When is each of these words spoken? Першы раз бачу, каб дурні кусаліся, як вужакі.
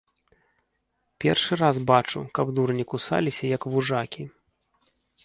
Першы 1.25 1.53
раз 1.63 1.75
бачу, 1.91 2.19
каб 2.39 2.45
дурні 2.61 2.85
кусаліся, 2.95 3.43
як 3.55 3.61
вужакі. 3.75 4.23